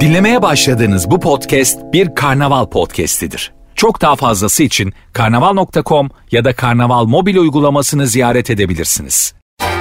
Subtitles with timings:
[0.00, 3.52] Dinlemeye başladığınız bu podcast bir karnaval podcastidir.
[3.74, 9.34] Çok daha fazlası için karnaval.com ya da karnaval mobil uygulamasını ziyaret edebilirsiniz.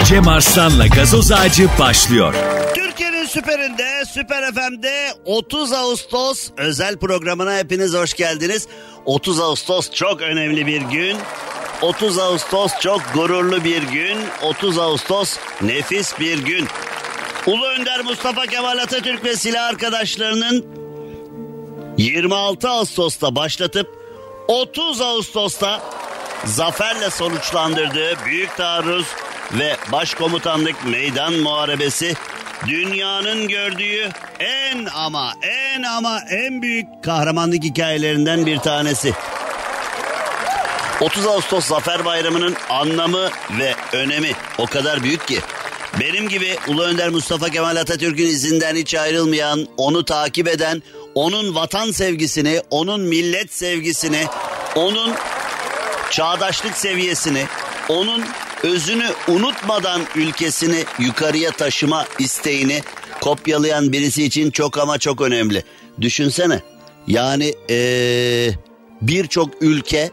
[0.05, 2.33] Cem Arslan'la gazoz ağacı başlıyor.
[2.75, 8.67] Türkiye'nin süperinde, Süper FM'de 30 Ağustos özel programına hepiniz hoş geldiniz.
[9.06, 11.17] 30 Ağustos çok önemli bir gün.
[11.81, 14.17] 30 Ağustos çok gururlu bir gün.
[14.44, 16.67] 30 Ağustos nefis bir gün.
[17.48, 20.66] Ulu Önder Mustafa Kemal Atatürk ve silah arkadaşlarının
[21.98, 23.88] 26 Ağustos'ta başlatıp
[24.48, 25.81] 30 Ağustos'ta
[26.45, 29.05] zaferle sonuçlandırdığı büyük taarruz
[29.54, 32.14] ve başkomutanlık meydan muharebesi
[32.67, 34.09] dünyanın gördüğü
[34.40, 39.14] en ama en ama en büyük kahramanlık hikayelerinden bir tanesi.
[41.02, 45.40] 30 Ağustos Zafer Bayramı'nın anlamı ve önemi o kadar büyük ki
[46.00, 50.84] benim gibi Ulu Önder Mustafa Kemal Atatürk'ün izinden hiç ayrılmayan, onu takip eden,
[51.16, 54.26] onun vatan sevgisini, onun millet sevgisini,
[54.76, 55.14] onun
[56.12, 57.46] çağdaşlık seviyesini,
[57.90, 58.23] onun
[58.64, 62.81] özünü unutmadan ülkesini yukarıya taşıma isteğini
[63.22, 65.64] kopyalayan birisi için çok ama çok önemli.
[66.02, 66.62] Düşünsene
[67.08, 68.50] yani ee,
[69.02, 70.12] birçok ülke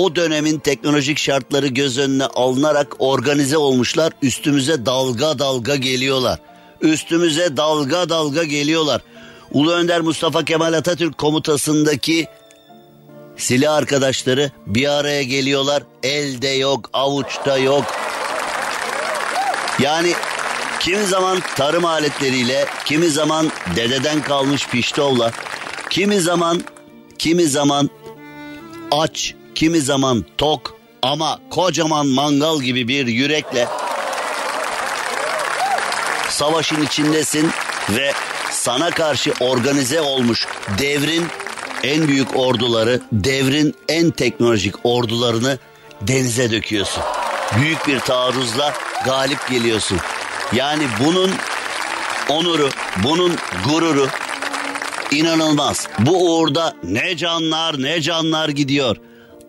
[0.00, 4.12] o dönemin teknolojik şartları göz önüne alınarak organize olmuşlar.
[4.22, 6.38] Üstümüze dalga dalga geliyorlar.
[6.80, 9.02] Üstümüze dalga dalga geliyorlar.
[9.52, 12.26] Ulu Önder Mustafa Kemal Atatürk komutasındaki
[13.36, 15.82] silah arkadaşları bir araya geliyorlar.
[16.02, 17.84] Elde yok, avuçta yok.
[19.78, 20.12] Yani
[20.80, 25.30] kimi zaman tarım aletleriyle, kimi zaman dededen kalmış piştovla,
[25.90, 26.62] kimi zaman
[27.18, 27.90] kimi zaman
[28.92, 33.68] aç, kimi zaman tok ama kocaman mangal gibi bir yürekle
[36.28, 37.50] savaşın içindesin
[37.90, 38.12] ve
[38.50, 40.46] sana karşı organize olmuş
[40.78, 41.26] devrin
[41.82, 45.58] en büyük orduları, devrin en teknolojik ordularını
[46.00, 47.02] denize döküyorsun.
[47.60, 48.74] Büyük bir taarruzla
[49.04, 49.98] galip geliyorsun.
[50.52, 51.30] Yani bunun
[52.28, 52.70] onuru,
[53.04, 54.08] bunun gururu
[55.10, 55.88] inanılmaz.
[55.98, 58.96] Bu uğurda ne canlar ne canlar gidiyor.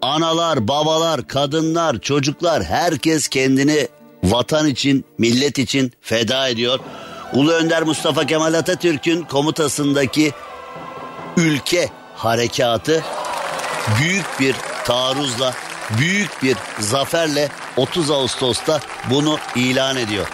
[0.01, 3.88] Analar, babalar, kadınlar, çocuklar herkes kendini
[4.23, 6.79] vatan için, millet için feda ediyor.
[7.34, 10.31] Ulu Önder Mustafa Kemal Atatürk'ün komutasındaki
[11.38, 13.03] ülke harekatı
[14.00, 15.53] büyük bir taarruzla,
[15.97, 18.79] büyük bir zaferle 30 Ağustos'ta
[19.09, 20.28] bunu ilan ediyor.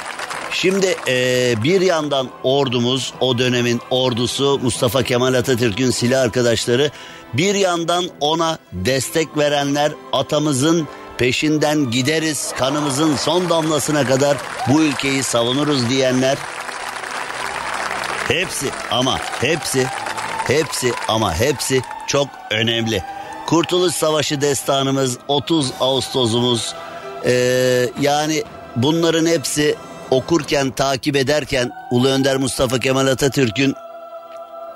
[0.52, 6.92] Şimdi e, bir yandan ordumuz, o dönemin ordusu Mustafa Kemal Atatürk'ün silah arkadaşları,
[7.34, 14.38] bir yandan ona destek verenler atamızın peşinden gideriz, kanımızın son damlasına kadar
[14.70, 16.38] bu ülkeyi savunuruz diyenler.
[18.28, 19.86] Hepsi ama hepsi,
[20.48, 23.04] hepsi ama hepsi çok önemli.
[23.46, 26.74] Kurtuluş Savaşı destanımız, 30 Ağustos'umuz,
[27.26, 28.44] ee, yani
[28.76, 29.76] bunların hepsi
[30.12, 33.76] okurken, takip ederken Ulu Önder Mustafa Kemal Atatürk'ün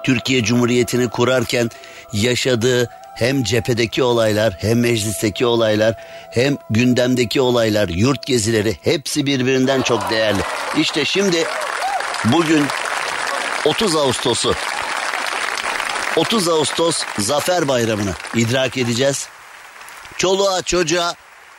[0.04, 1.70] Türkiye Cumhuriyeti'ni kurarken
[2.14, 5.96] yaşadığı hem cephedeki olaylar, hem meclisteki olaylar,
[6.32, 10.40] hem gündemdeki olaylar, yurt gezileri hepsi birbirinden çok değerli.
[10.78, 11.44] İşte şimdi
[12.26, 12.66] bugün
[13.66, 14.54] 30 Ağustos'u
[16.18, 19.28] 30 Ağustos Zafer Bayramı'nı idrak edeceğiz.
[20.18, 21.16] Çoluğa çocuğa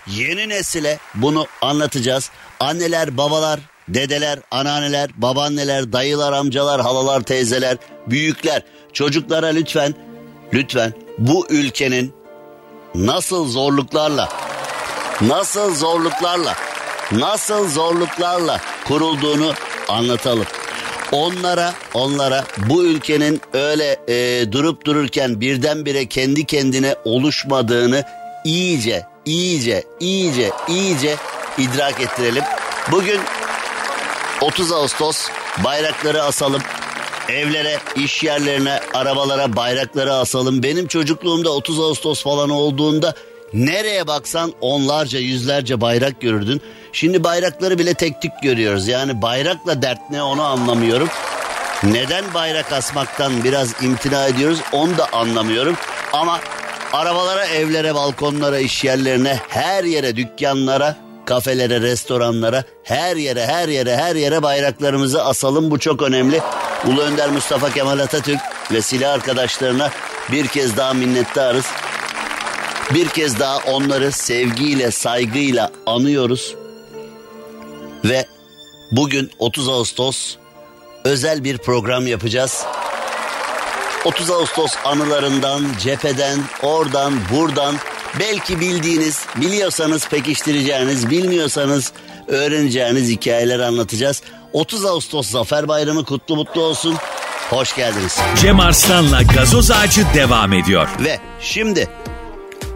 [0.07, 2.31] yeni nesile bunu anlatacağız.
[2.61, 7.77] Anneler, babalar, dedeler, anneanneler, babaanneler, dayılar, amcalar, halalar, teyzeler,
[8.07, 8.62] büyükler
[8.93, 9.95] çocuklara lütfen
[10.53, 12.15] lütfen bu ülkenin
[12.95, 14.29] nasıl zorluklarla
[15.21, 16.55] nasıl zorluklarla
[17.13, 19.55] nasıl zorluklarla kurulduğunu
[19.89, 20.47] anlatalım.
[21.12, 28.05] Onlara onlara bu ülkenin öyle e, durup dururken birdenbire kendi kendine oluşmadığını
[28.45, 31.17] iyice iyice iyice iyice
[31.59, 32.45] idrak ettirelim.
[32.91, 33.21] Bugün
[34.41, 35.29] 30 Ağustos
[35.65, 36.62] bayrakları asalım.
[37.32, 40.62] Evlere, iş yerlerine, arabalara bayrakları asalım.
[40.62, 43.14] Benim çocukluğumda 30 Ağustos falan olduğunda
[43.52, 46.61] nereye baksan onlarca yüzlerce bayrak görürdün.
[46.93, 48.88] Şimdi bayrakları bile tek tük görüyoruz.
[48.88, 51.08] Yani bayrakla dert ne onu anlamıyorum.
[51.84, 55.76] Neden bayrak asmaktan biraz imtina ediyoruz onu da anlamıyorum.
[56.12, 56.40] Ama
[56.93, 60.96] arabalara, evlere, balkonlara, iş yerlerine, her yere, dükkanlara,
[61.32, 65.70] kafelere, restoranlara, her yere, her yere, her yere bayraklarımızı asalım.
[65.70, 66.40] Bu çok önemli.
[66.87, 68.40] Ulu Önder Mustafa Kemal Atatürk
[68.73, 69.90] ve silah arkadaşlarına
[70.32, 71.64] bir kez daha minnettarız.
[72.94, 76.55] Bir kez daha onları sevgiyle, saygıyla anıyoruz.
[78.05, 78.26] Ve
[78.90, 80.37] bugün 30 Ağustos
[81.05, 82.64] özel bir program yapacağız.
[84.05, 87.75] 30 Ağustos anılarından, cepheden, oradan, buradan
[88.20, 91.93] belki bildiğiniz, biliyorsanız pekiştireceğiniz, bilmiyorsanız
[92.29, 94.23] öğreneceğiniz hikayeler anlatacağız.
[94.53, 96.97] 30 Ağustos Zafer Bayramı kutlu mutlu olsun.
[97.50, 98.19] Hoş geldiniz.
[98.41, 100.88] Cem Arslan'la gazoz ağacı devam ediyor.
[101.05, 101.88] Ve şimdi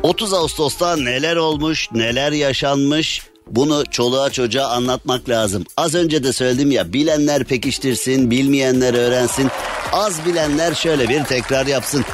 [0.02, 5.64] 30 Ağustos'ta neler olmuş, neler yaşanmış bunu çoluğa çocuğa anlatmak lazım.
[5.76, 9.50] Az önce de söyledim ya bilenler pekiştirsin, bilmeyenler öğrensin.
[9.92, 12.04] Az bilenler şöyle bir tekrar yapsın.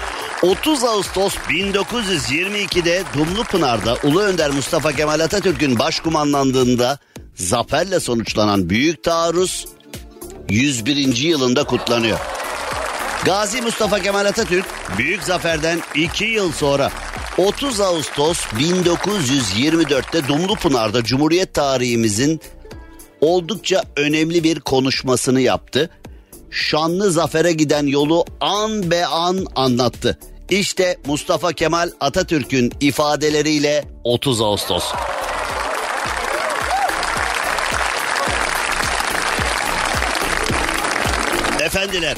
[0.43, 6.99] 30 Ağustos 1922'de Dumlupınar'da Ulu Önder Mustafa Kemal Atatürk'ün başkumanlandığında
[7.35, 9.67] zaferle sonuçlanan büyük taarruz
[10.49, 11.17] 101.
[11.17, 12.19] yılında kutlanıyor.
[13.25, 14.65] Gazi Mustafa Kemal Atatürk
[14.99, 16.91] büyük zaferden 2 yıl sonra
[17.39, 22.41] 30 Ağustos 1924'te Dumlupınar'da Cumhuriyet tarihimizin
[23.21, 25.91] oldukça önemli bir konuşmasını yaptı.
[26.51, 30.19] Şanlı zafere giden yolu an be an anlattı.
[30.51, 34.85] İşte Mustafa Kemal Atatürk'ün ifadeleriyle 30 Ağustos.
[41.65, 42.17] Efendiler,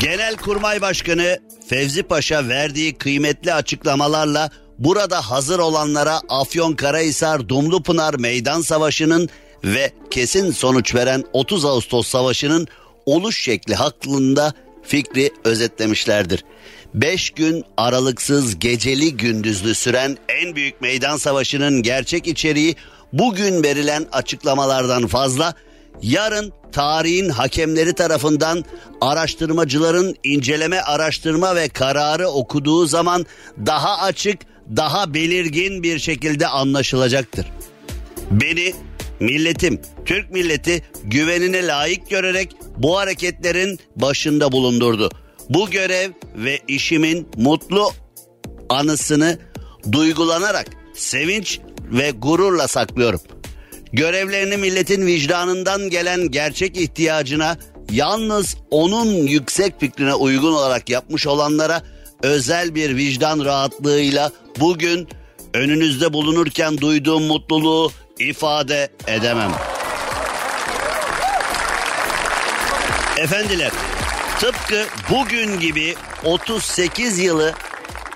[0.00, 1.38] Genelkurmay Başkanı
[1.68, 9.28] Fevzi Paşa verdiği kıymetli açıklamalarla burada hazır olanlara Afyonkarahisar Dumlupınar Meydan Savaşı'nın
[9.64, 12.68] ve kesin sonuç veren 30 Ağustos Savaşı'nın
[13.06, 14.52] oluş şekli hakkında
[14.82, 16.44] fikri özetlemişlerdir.
[16.96, 22.76] Beş gün aralıksız geceli gündüzlü süren en büyük meydan savaşının gerçek içeriği
[23.12, 25.54] bugün verilen açıklamalardan fazla
[26.02, 28.64] yarın tarihin hakemleri tarafından
[29.00, 33.26] araştırmacıların inceleme araştırma ve kararı okuduğu zaman
[33.66, 34.38] daha açık,
[34.76, 37.46] daha belirgin bir şekilde anlaşılacaktır.
[38.30, 38.74] Beni
[39.20, 45.10] milletim, Türk milleti güvenine layık görerek bu hareketlerin başında bulundurdu.
[45.50, 47.90] Bu görev ve işimin mutlu
[48.68, 49.38] anısını
[49.92, 53.20] duygulanarak sevinç ve gururla saklıyorum.
[53.92, 57.58] Görevlerini milletin vicdanından gelen gerçek ihtiyacına
[57.90, 61.82] yalnız onun yüksek fikrine uygun olarak yapmış olanlara
[62.22, 65.08] özel bir vicdan rahatlığıyla bugün
[65.54, 69.52] önünüzde bulunurken duyduğum mutluluğu ifade edemem.
[73.18, 73.72] Efendiler,
[74.40, 75.94] tıpkı bugün gibi
[76.24, 77.54] 38 yılı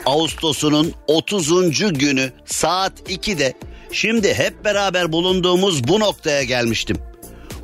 [0.06, 1.98] Ağustos'unun 30.
[1.98, 3.54] günü saat 2'de
[3.92, 6.98] şimdi hep beraber bulunduğumuz bu noktaya gelmiştim.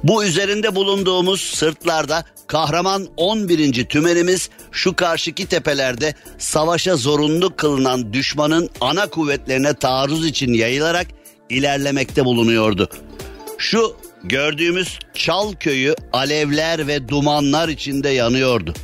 [0.04, 3.84] Bu üzerinde bulunduğumuz sırtlarda kahraman 11.
[3.84, 11.06] tümenimiz şu karşıki tepelerde savaşa zorunlu kılınan düşmanın ana kuvvetlerine taarruz için yayılarak
[11.50, 12.90] ilerlemekte bulunuyordu.
[13.58, 13.96] Şu
[14.28, 18.74] gördüğümüz Çal köyü alevler ve dumanlar içinde yanıyordu.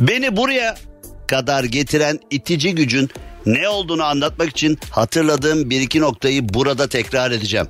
[0.00, 0.76] Beni buraya
[1.26, 3.10] kadar getiren itici gücün
[3.46, 7.66] ne olduğunu anlatmak için hatırladığım bir iki noktayı burada tekrar edeceğim.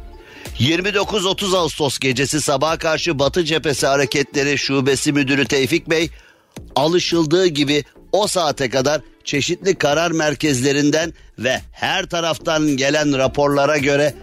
[0.58, 6.10] 29-30 Ağustos gecesi sabaha karşı Batı Cephesi Hareketleri Şubesi Müdürü Tevfik Bey
[6.76, 14.14] alışıldığı gibi o saate kadar çeşitli karar merkezlerinden ve her taraftan gelen raporlara göre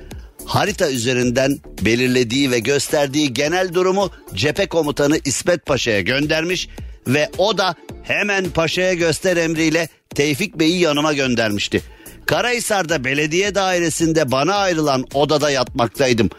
[0.45, 6.69] harita üzerinden belirlediği ve gösterdiği genel durumu cephe komutanı İsmet Paşa'ya göndermiş
[7.07, 11.81] ve o da hemen paşaya göster emriyle Tevfik Bey'i yanıma göndermişti.
[12.25, 16.29] Karahisar'da belediye dairesinde bana ayrılan odada yatmaktaydım.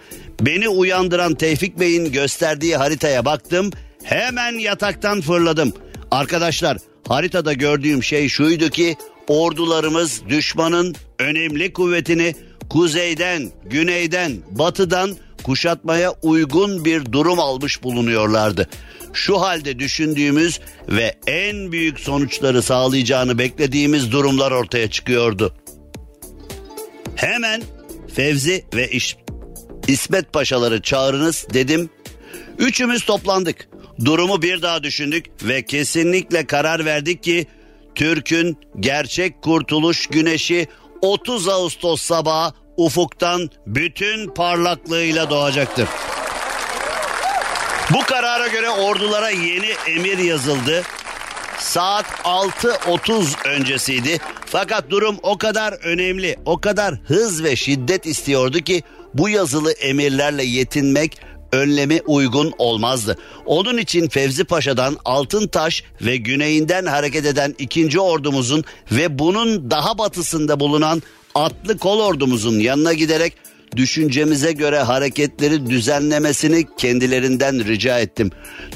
[0.41, 3.71] Beni uyandıran Tevfik Bey'in gösterdiği haritaya baktım.
[4.03, 5.73] Hemen yataktan fırladım.
[6.11, 8.97] Arkadaşlar haritada gördüğüm şey şuydu ki
[9.29, 12.35] ordularımız düşmanın önemli kuvvetini
[12.71, 18.69] kuzeyden, güneyden, batıdan kuşatmaya uygun bir durum almış bulunuyorlardı.
[19.13, 25.55] Şu halde düşündüğümüz ve en büyük sonuçları sağlayacağını beklediğimiz durumlar ortaya çıkıyordu.
[27.17, 27.63] Hemen
[28.15, 29.17] Fevzi ve İş,
[29.89, 31.91] İsmet Paşaları çağırınız dedim.
[32.59, 33.69] Üçümüz toplandık.
[34.05, 37.47] Durumu bir daha düşündük ve kesinlikle karar verdik ki
[37.95, 40.67] Türk'ün gerçek kurtuluş güneşi
[41.03, 45.89] 30 Ağustos sabahı ufuktan bütün parlaklığıyla doğacaktır.
[47.95, 50.83] Bu karara göre ordulara yeni emir yazıldı.
[51.59, 54.19] Saat 6.30 öncesiydi.
[54.47, 58.83] Fakat durum o kadar önemli, o kadar hız ve şiddet istiyordu ki
[59.15, 61.21] bu yazılı emirlerle yetinmek
[61.53, 63.19] önlemi uygun olmazdı.
[63.47, 70.61] Onun için Fevzi Paşa'dan Altıntaş ve güneyinden hareket eden ikinci ordumuzun ve bunun daha batısında
[70.61, 71.03] bulunan
[71.35, 73.33] atlı kol ordumuzun yanına giderek
[73.77, 78.31] düşüncemize göre hareketleri düzenlemesini kendilerinden rica ettim.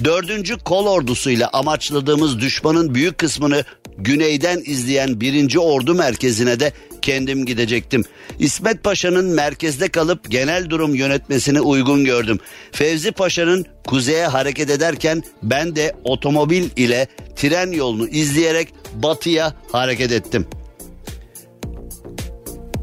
[0.04, 3.64] Dördüncü kol ordusuyla amaçladığımız düşmanın büyük kısmını
[3.98, 6.72] güneyden izleyen birinci ordu merkezine de
[7.06, 8.04] kendim gidecektim.
[8.38, 12.38] İsmet Paşa'nın merkezde kalıp genel durum yönetmesini uygun gördüm.
[12.72, 20.46] Fevzi Paşa'nın kuzeye hareket ederken ben de otomobil ile tren yolunu izleyerek batıya hareket ettim.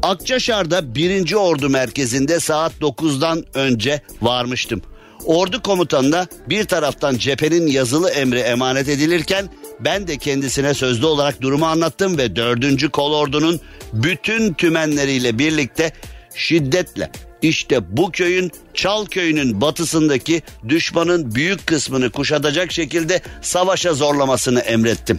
[0.02, 1.32] Akçaşar'da 1.
[1.32, 4.82] Ordu merkezinde saat 9'dan önce varmıştım.
[5.24, 9.48] Ordu komutanına bir taraftan cephenin yazılı emri emanet edilirken
[9.80, 12.90] ben de kendisine sözlü olarak durumu anlattım ve 4.
[12.90, 13.60] kolordunun
[13.92, 15.92] bütün tümenleriyle birlikte
[16.34, 17.10] şiddetle
[17.42, 25.18] işte bu köyün Çal köyünün batısındaki düşmanın büyük kısmını kuşatacak şekilde savaşa zorlamasını emrettim.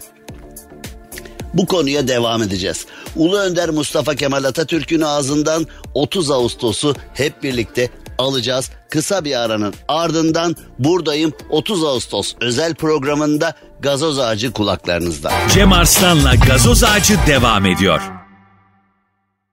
[1.54, 2.86] Bu konuya devam edeceğiz.
[3.16, 8.70] Ulu Önder Mustafa Kemal Atatürk'ün ağzından 30 Ağustos'u hep birlikte alacağız.
[8.90, 15.32] Kısa bir aranın ardından buradayım 30 Ağustos özel programında gazoz ağacı kulaklarınızda.
[15.54, 18.02] Cem Arslan'la gazoz ağacı devam ediyor.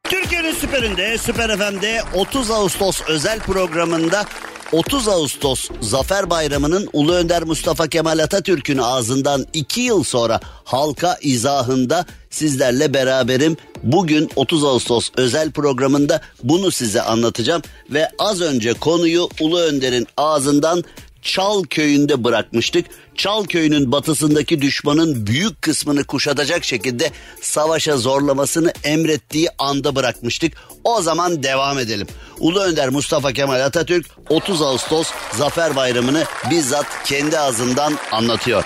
[0.04, 4.24] Türkiye'nin süperinde, Süper FM'de 30 Ağustos özel programında
[4.72, 12.06] 30 Ağustos Zafer Bayramı'nın Ulu Önder Mustafa Kemal Atatürk'ün ağzından 2 yıl sonra halka izahında
[12.30, 13.56] sizlerle beraberim.
[13.82, 20.84] Bugün 30 Ağustos özel programında bunu size anlatacağım ve az önce konuyu Ulu Önder'in ağzından
[21.22, 22.86] Çal köyünde bırakmıştık.
[23.16, 30.52] Çal köyünün batısındaki düşmanın büyük kısmını kuşatacak şekilde savaşa zorlamasını emrettiği anda bırakmıştık.
[30.84, 32.06] O zaman devam edelim.
[32.38, 38.64] Ulu Önder Mustafa Kemal Atatürk 30 Ağustos Zafer Bayramı'nı bizzat kendi ağzından anlatıyor.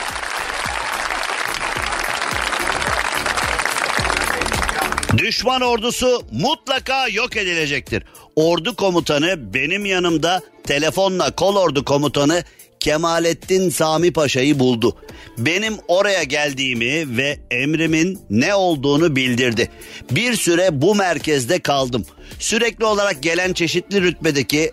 [5.19, 8.03] Düşman ordusu mutlaka yok edilecektir.
[8.37, 12.45] Ordu komutanı benim yanımda telefonla kol ordu komutanı
[12.81, 14.97] Kemalettin Sami Paşa'yı buldu.
[15.39, 19.71] Benim oraya geldiğimi ve emrimin ne olduğunu bildirdi.
[20.11, 22.07] Bir süre bu merkezde kaldım.
[22.39, 24.73] Sürekli olarak gelen çeşitli rütbedeki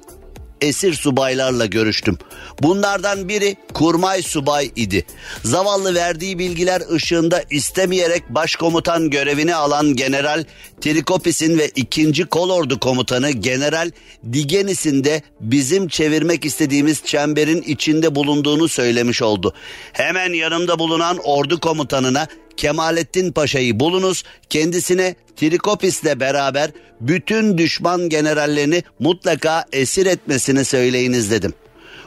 [0.64, 2.18] esir subaylarla görüştüm.
[2.62, 5.06] Bunlardan biri kurmay subay idi.
[5.44, 10.44] Zavallı verdiği bilgiler ışığında istemeyerek başkomutan görevini alan General
[10.82, 12.26] Trikopis'in ve 2.
[12.26, 13.92] Kolordu Komutanı General
[14.34, 19.54] Digenis'in de bizim çevirmek istediğimiz çemberin içinde bulunduğunu söylemiş oldu.
[19.94, 24.24] Hemen yanımda bulunan ordu komutanına Kemalettin Paşa'yı bulunuz.
[24.50, 31.54] Kendisine Trikopis'le beraber bütün düşman generallerini mutlaka esir etmesini söyleyiniz dedim.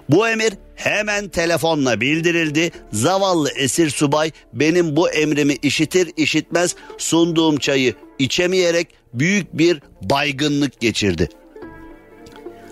[0.09, 2.71] Bu emir hemen telefonla bildirildi.
[2.93, 11.29] Zavallı esir subay benim bu emrimi işitir işitmez sunduğum çayı içemeyerek büyük bir baygınlık geçirdi.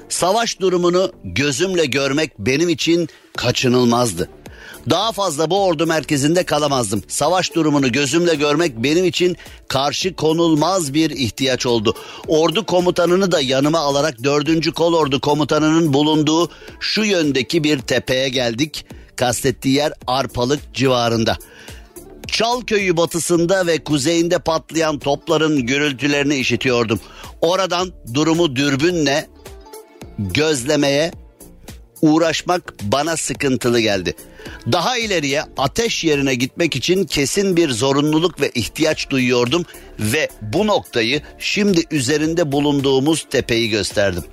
[0.08, 4.30] Savaş durumunu gözümle görmek benim için kaçınılmazdı.
[4.90, 7.02] Daha fazla bu ordu merkezinde kalamazdım.
[7.08, 9.36] Savaş durumunu gözümle görmek benim için
[9.68, 11.94] karşı konulmaz bir ihtiyaç oldu.
[12.26, 14.74] Ordu komutanını da yanıma alarak 4.
[14.74, 16.48] Kolordu komutanının bulunduğu
[16.80, 18.86] şu yöndeki bir tepeye geldik.
[19.16, 21.36] Kastettiği yer Arpalık civarında.
[22.26, 27.00] Çal köyü batısında ve kuzeyinde patlayan topların gürültülerini işitiyordum.
[27.40, 29.26] Oradan durumu dürbünle
[30.18, 31.12] gözlemeye
[32.04, 34.14] uğraşmak bana sıkıntılı geldi.
[34.72, 39.64] Daha ileriye ateş yerine gitmek için kesin bir zorunluluk ve ihtiyaç duyuyordum
[39.98, 44.24] ve bu noktayı şimdi üzerinde bulunduğumuz tepeyi gösterdim.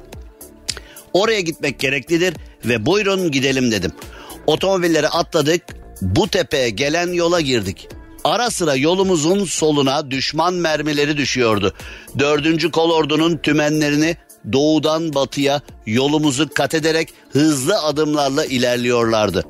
[1.14, 2.34] Oraya gitmek gereklidir
[2.66, 3.92] ve buyurun gidelim dedim.
[4.48, 5.62] Otomobilleri atladık,
[6.02, 7.88] bu tepeye gelen yola girdik.
[8.24, 11.74] Ara sıra yolumuzun soluna düşman mermileri düşüyordu.
[12.20, 14.18] Dördüncü kolordunun tümenlerini
[14.54, 19.46] doğudan batıya yolumuzu kat ederek hızlı adımlarla ilerliyorlardı.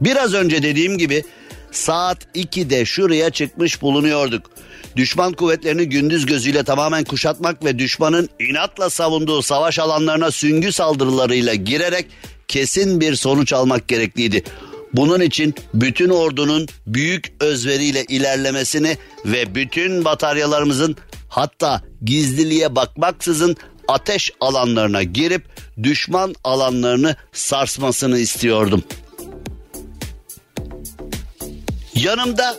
[0.00, 1.24] Biraz önce dediğim gibi
[1.72, 4.50] saat 2'de şuraya çıkmış bulunuyorduk.
[4.96, 12.06] Düşman kuvvetlerini gündüz gözüyle tamamen kuşatmak ve düşmanın inatla savunduğu savaş alanlarına süngü saldırılarıyla girerek
[12.48, 14.44] kesin bir sonuç almak gerekliydi.
[14.94, 20.96] Bunun için bütün ordunun büyük özveriyle ilerlemesini ve bütün bataryalarımızın
[21.28, 23.56] hatta gizliliğe bakmaksızın
[23.88, 25.44] ateş alanlarına girip
[25.82, 28.84] düşman alanlarını sarsmasını istiyordum.
[31.94, 32.56] Yanımda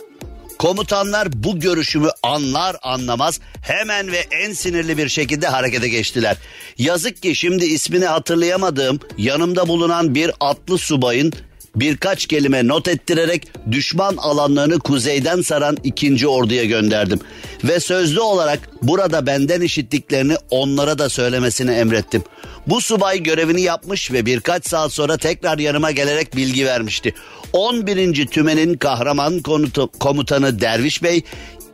[0.58, 6.36] komutanlar bu görüşümü anlar anlamaz hemen ve en sinirli bir şekilde harekete geçtiler.
[6.78, 11.32] Yazık ki şimdi ismini hatırlayamadığım yanımda bulunan bir atlı subayın
[11.76, 17.20] birkaç kelime not ettirerek düşman alanlarını kuzeyden saran ikinci orduya gönderdim.
[17.64, 22.22] Ve sözlü olarak burada benden işittiklerini onlara da söylemesini emrettim.
[22.66, 27.14] Bu subay görevini yapmış ve birkaç saat sonra tekrar yanıma gelerek bilgi vermişti.
[27.52, 28.26] 11.
[28.26, 31.22] tümenin kahraman komutu, komutanı Derviş Bey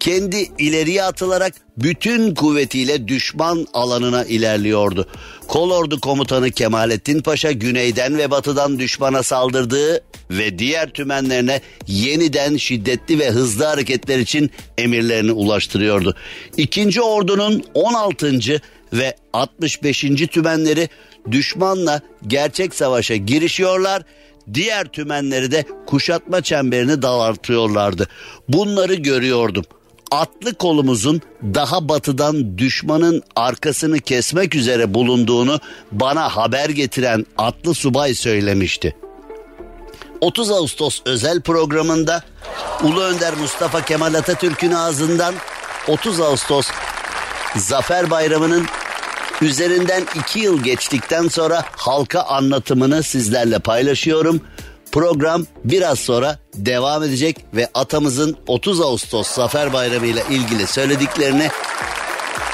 [0.00, 5.08] kendi ileriye atılarak bütün kuvvetiyle düşman alanına ilerliyordu.
[5.48, 13.30] Kolordu komutanı Kemalettin Paşa güneyden ve batıdan düşmana saldırdığı ve diğer tümenlerine yeniden şiddetli ve
[13.30, 16.16] hızlı hareketler için emirlerini ulaştırıyordu.
[16.56, 18.38] İkinci ordunun 16.
[18.92, 20.00] ve 65.
[20.30, 20.88] tümenleri
[21.30, 24.02] düşmanla gerçek savaşa girişiyorlar
[24.54, 28.08] diğer tümenleri de kuşatma çemberini daraltıyorlardı.
[28.48, 29.64] Bunları görüyordum
[30.10, 35.60] atlı kolumuzun daha batıdan düşmanın arkasını kesmek üzere bulunduğunu
[35.92, 38.96] bana haber getiren atlı subay söylemişti.
[40.20, 42.22] 30 Ağustos özel programında
[42.82, 45.34] Ulu Önder Mustafa Kemal Atatürk'ün ağzından
[45.88, 46.68] 30 Ağustos
[47.56, 48.66] Zafer Bayramı'nın
[49.42, 54.40] üzerinden iki yıl geçtikten sonra halka anlatımını sizlerle paylaşıyorum.
[54.92, 61.48] Program biraz sonra devam edecek ve atamızın 30 Ağustos Zafer Bayramı ile ilgili söylediklerini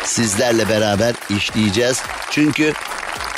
[0.05, 2.02] sizlerle beraber işleyeceğiz.
[2.31, 2.73] Çünkü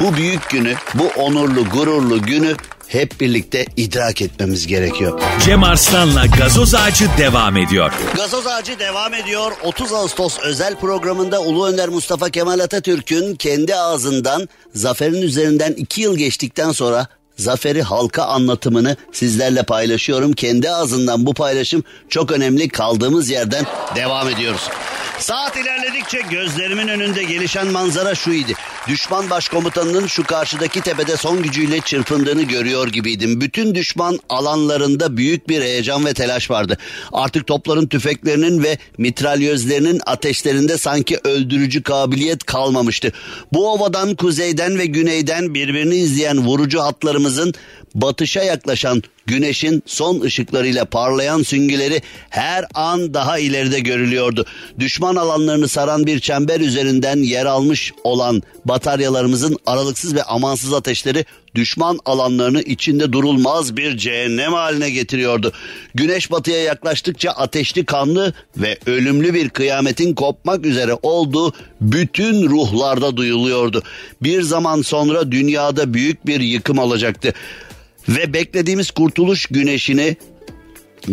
[0.01, 2.57] bu büyük günü, bu onurlu, gururlu günü
[2.89, 5.21] hep birlikte idrak etmemiz gerekiyor.
[5.45, 7.93] Cem Arslan'la gazoz ağacı devam ediyor.
[8.17, 9.53] Gazoz ağacı devam ediyor.
[9.65, 16.17] 30 Ağustos özel programında Ulu Önder Mustafa Kemal Atatürk'ün kendi ağzından zaferin üzerinden iki yıl
[16.17, 17.07] geçtikten sonra
[17.39, 20.33] zaferi halka anlatımını sizlerle paylaşıyorum.
[20.33, 22.69] Kendi ağzından bu paylaşım çok önemli.
[22.69, 23.65] Kaldığımız yerden
[23.97, 24.69] devam ediyoruz.
[25.19, 28.53] Saat ilerledikçe gözlerimin önünde gelişen manzara şuydu.
[28.89, 33.41] Düşman başkomutanının şu karşıdaki tepede son gücüyle çırpındığını görüyor gibiydim.
[33.41, 36.79] Bütün düşman alanlarında büyük bir heyecan ve telaş vardı.
[37.13, 43.13] Artık topların tüfeklerinin ve mitralyözlerinin ateşlerinde sanki öldürücü kabiliyet kalmamıştı.
[43.53, 46.83] Bu ovadan kuzeyden ve güneyden birbirini izleyen vurucu
[47.29, 47.55] hatlarımızın
[48.03, 54.47] batışa yaklaşan güneşin son ışıklarıyla parlayan süngüleri her an daha ileride görülüyordu.
[54.79, 61.99] Düşman alanlarını saran bir çember üzerinden yer almış olan bataryalarımızın aralıksız ve amansız ateşleri düşman
[62.05, 65.53] alanlarını içinde durulmaz bir cehennem haline getiriyordu.
[65.95, 73.83] Güneş batıya yaklaştıkça ateşli kanlı ve ölümlü bir kıyametin kopmak üzere olduğu bütün ruhlarda duyuluyordu.
[74.23, 77.35] Bir zaman sonra dünyada büyük bir yıkım olacaktı
[78.09, 80.17] ve beklediğimiz kurtuluş güneşini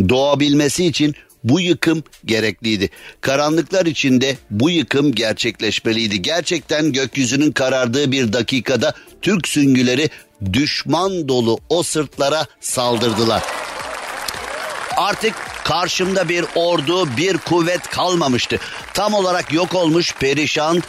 [0.10, 2.90] doğabilmesi için bu yıkım gerekliydi.
[3.22, 6.22] Karanlıklar içinde bu yıkım gerçekleşmeliydi.
[6.22, 10.10] Gerçekten gökyüzünün karardığı bir dakikada Türk süngüleri
[10.54, 13.44] düşman dolu o sırtlara saldırdılar.
[14.98, 18.60] Artık karşımda bir ordu, bir kuvvet kalmamıştı.
[18.94, 20.84] Tam olarak yok olmuş, perişan,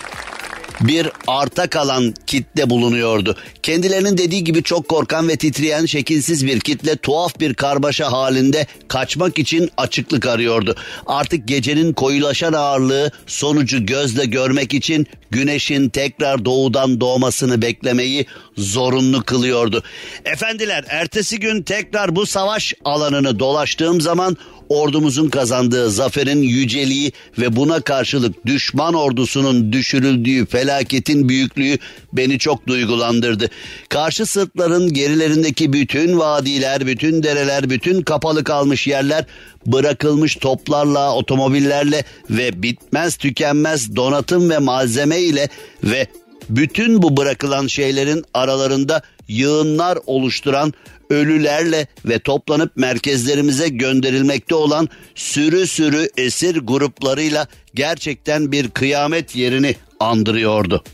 [0.80, 3.36] bir arta kalan kitle bulunuyordu.
[3.62, 9.38] Kendilerinin dediği gibi çok korkan ve titreyen şekilsiz bir kitle tuhaf bir karmaşa halinde kaçmak
[9.38, 10.76] için açıklık arıyordu.
[11.06, 19.82] Artık gecenin koyulaşan ağırlığı sonucu gözle görmek için güneşin tekrar doğudan doğmasını beklemeyi zorunlu kılıyordu.
[20.24, 24.36] Efendiler ertesi gün tekrar bu savaş alanını dolaştığım zaman
[24.68, 31.78] ordumuzun kazandığı zaferin yüceliği ve buna karşılık düşman ordusunun düşürüldüğü felaketin büyüklüğü
[32.12, 33.48] beni çok duygulandırdı.
[33.88, 39.24] Karşı sırtların gerilerindeki bütün vadiler, bütün dereler, bütün kapalı kalmış yerler
[39.66, 45.48] bırakılmış toplarla, otomobillerle ve bitmez tükenmez donatım ve malzeme ile
[45.84, 46.06] ve
[46.48, 50.72] bütün bu bırakılan şeylerin aralarında yığınlar oluşturan
[51.10, 60.84] ölülerle ve toplanıp merkezlerimize gönderilmekte olan sürü sürü esir gruplarıyla gerçekten bir kıyamet yerini andırıyordu.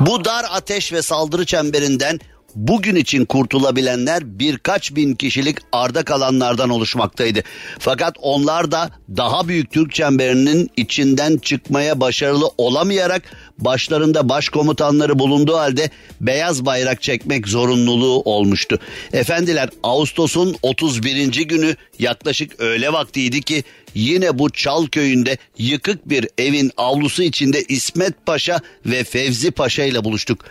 [0.00, 2.20] Bu dar ateş ve saldırı çemberinden
[2.54, 7.42] bugün için kurtulabilenler birkaç bin kişilik arda kalanlardan oluşmaktaydı.
[7.78, 13.22] Fakat onlar da daha büyük Türk çemberinin içinden çıkmaya başarılı olamayarak
[13.58, 18.78] başlarında başkomutanları bulunduğu halde beyaz bayrak çekmek zorunluluğu olmuştu.
[19.12, 21.32] Efendiler Ağustos'un 31.
[21.32, 28.26] günü yaklaşık öğle vaktiydi ki yine bu Çal köyünde yıkık bir evin avlusu içinde İsmet
[28.26, 30.44] Paşa ve Fevzi Paşa ile buluştuk.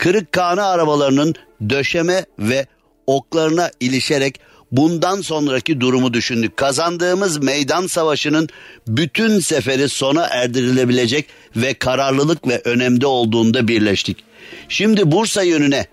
[0.00, 1.34] Kırık Kağanı arabalarının
[1.70, 2.66] döşeme ve
[3.06, 4.40] oklarına ilişerek
[4.72, 6.56] bundan sonraki durumu düşündük.
[6.56, 8.48] Kazandığımız meydan savaşının
[8.88, 14.24] bütün seferi sona erdirilebilecek ve kararlılık ve önemde olduğunda birleştik.
[14.68, 15.86] Şimdi Bursa yönüne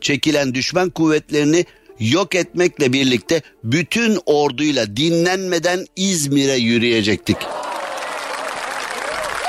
[0.00, 1.64] çekilen düşman kuvvetlerini
[2.00, 7.36] yok etmekle birlikte bütün orduyla dinlenmeden İzmir'e yürüyecektik.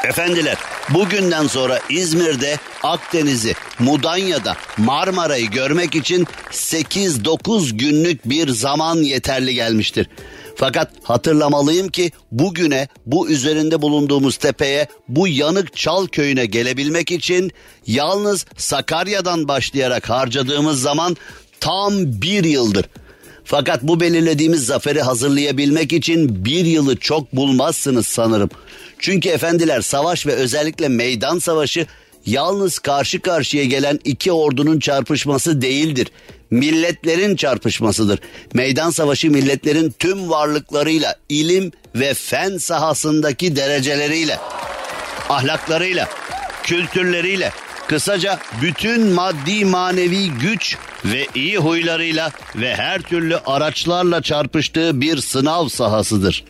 [0.03, 0.57] Efendiler
[0.89, 10.09] bugünden sonra İzmir'de Akdeniz'i, Mudanya'da Marmara'yı görmek için 8-9 günlük bir zaman yeterli gelmiştir.
[10.55, 17.51] Fakat hatırlamalıyım ki bugüne bu üzerinde bulunduğumuz tepeye bu yanık çal köyüne gelebilmek için
[17.87, 21.17] yalnız Sakarya'dan başlayarak harcadığımız zaman
[21.59, 22.85] tam bir yıldır.
[23.43, 28.49] Fakat bu belirlediğimiz zaferi hazırlayabilmek için bir yılı çok bulmazsınız sanırım.
[28.99, 31.85] Çünkü efendiler savaş ve özellikle meydan savaşı
[32.25, 36.07] yalnız karşı karşıya gelen iki ordunun çarpışması değildir.
[36.51, 38.19] Milletlerin çarpışmasıdır.
[38.53, 44.37] Meydan savaşı milletlerin tüm varlıklarıyla, ilim ve fen sahasındaki dereceleriyle,
[45.29, 46.09] ahlaklarıyla,
[46.63, 47.51] kültürleriyle,
[47.87, 55.67] kısaca bütün maddi manevi güç ve iyi huylarıyla ve her türlü araçlarla çarpıştığı bir sınav
[55.67, 56.43] sahasıdır.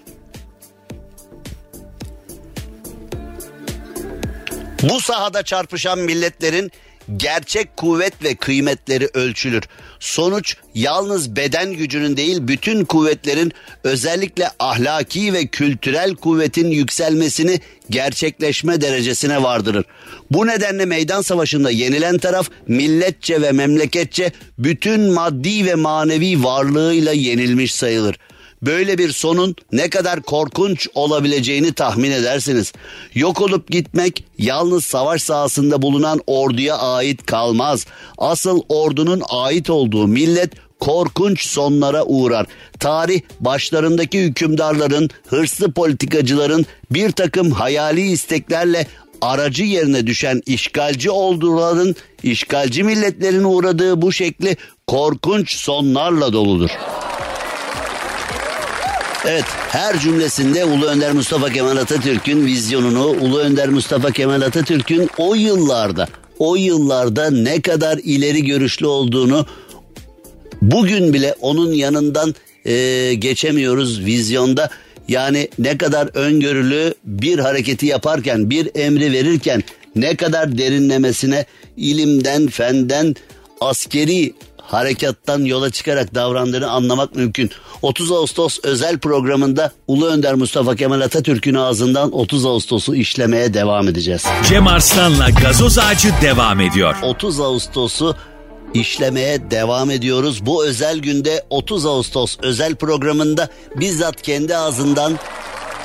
[4.84, 6.72] Bu sahada çarpışan milletlerin
[7.18, 9.63] gerçek kuvvet ve kıymetleri ölçülür.
[10.00, 19.44] Sonuç yalnız beden gücünün değil bütün kuvvetlerin özellikle ahlaki ve kültürel kuvvetin yükselmesini gerçekleşme derecesine
[19.44, 19.86] vardırır.
[20.32, 27.76] Bu nedenle meydan savaşında yenilen taraf milletçe ve memleketçe bütün maddi ve manevi varlığıyla yenilmiş
[27.76, 28.15] sayılır.
[28.62, 32.74] Böyle bir sonun ne kadar korkunç olabileceğini tahmin edersiniz.
[33.13, 37.86] Yok olup gitmek yalnız savaş sahasında bulunan orduya ait kalmaz.
[38.17, 42.45] Asıl ordunun ait olduğu millet korkunç sonlara uğrar.
[42.80, 48.88] Tarih başlarındaki hükümdarların, hırslı politikacıların bir takım hayali isteklerle
[49.22, 56.69] aracı yerine düşen işgalci olduların, işgalci milletlerin uğradığı bu şekli korkunç sonlarla doludur.
[59.26, 65.36] Evet her cümlesinde Ulu Önder Mustafa Kemal Atatürk'ün vizyonunu, Ulu Önder Mustafa Kemal Atatürk'ün o
[65.36, 66.08] yıllarda,
[66.40, 69.46] o yıllarda ne kadar ileri görüşlü olduğunu
[70.62, 74.70] bugün bile onun yanından e, geçemiyoruz vizyonda.
[75.08, 79.64] Yani ne kadar öngörülü bir hareketi yaparken, bir emri verirken
[79.96, 81.46] ne kadar derinlemesine
[81.78, 83.16] ilimden, fenden,
[83.62, 84.34] askeri
[84.74, 87.52] harekattan yola çıkarak davrandığını anlamak mümkün.
[87.82, 94.26] 30 Ağustos özel programında Ulu Önder Mustafa Kemal Atatürk'ün ağzından 30 Ağustos'u işlemeye devam edeceğiz.
[94.50, 96.96] Cem Arslan'la gazoz ağacı devam ediyor.
[97.04, 98.16] 30 Ağustos'u
[98.74, 100.46] işlemeye devam ediyoruz.
[100.46, 105.20] Bu özel günde 30 Ağustos özel programında bizzat kendi ağzından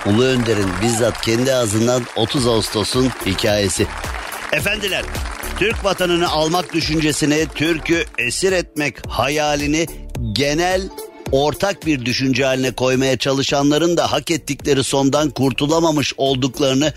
[0.07, 3.87] Ulu Önder'in bizzat kendi ağzından 30 Ağustos'un hikayesi.
[4.53, 5.05] Efendiler
[5.59, 9.87] Türk vatanını almak düşüncesini, Türk'ü esir etmek hayalini
[10.33, 10.83] genel
[11.33, 16.93] ortak bir düşünce haline koymaya çalışanların da hak ettikleri sondan kurtulamamış olduklarını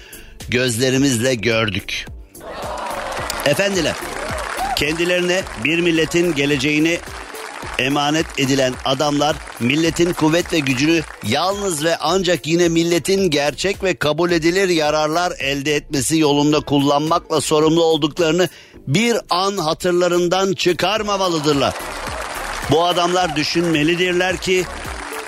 [0.50, 2.06] gözlerimizle gördük.
[3.46, 3.96] Efendiler,
[4.76, 7.00] kendilerine bir milletin geleceğini
[7.80, 14.32] emanet edilen adamlar milletin kuvvet ve gücünü yalnız ve ancak yine milletin gerçek ve kabul
[14.32, 18.50] edilir yararlar elde etmesi yolunda kullanmakla sorumlu olduklarını
[18.88, 21.74] bir an hatırlarından çıkarmamalıdırlar.
[22.72, 24.66] Bu adamlar düşünmelidirler ki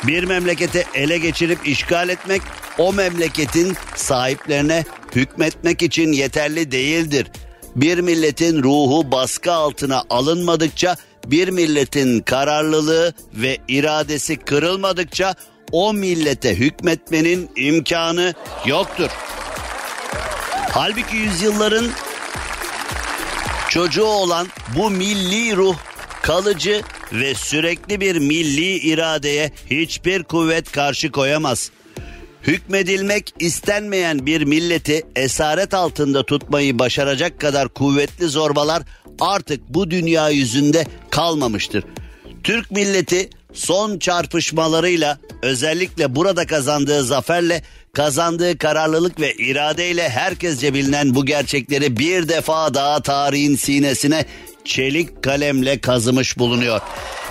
[0.07, 2.41] bir memleketi ele geçirip işgal etmek
[2.77, 7.27] o memleketin sahiplerine hükmetmek için yeterli değildir.
[7.75, 10.95] Bir milletin ruhu baskı altına alınmadıkça
[11.31, 15.35] bir milletin kararlılığı ve iradesi kırılmadıkça
[15.71, 18.33] o millete hükmetmenin imkanı
[18.65, 19.09] yoktur.
[20.71, 21.87] Halbuki yüzyılların
[23.69, 25.75] çocuğu olan bu milli ruh
[26.21, 26.81] kalıcı
[27.13, 31.71] ve sürekli bir milli iradeye hiçbir kuvvet karşı koyamaz.
[32.43, 38.84] Hükmedilmek istenmeyen bir milleti esaret altında tutmayı başaracak kadar kuvvetli zorbalar
[39.19, 41.84] artık bu dünya yüzünde kalmamıştır.
[42.43, 51.25] Türk milleti son çarpışmalarıyla özellikle burada kazandığı zaferle kazandığı kararlılık ve iradeyle herkesce bilinen bu
[51.25, 54.25] gerçekleri bir defa daha tarihin sinesine
[54.69, 56.82] çelik kalemle kazımış bulunuyor.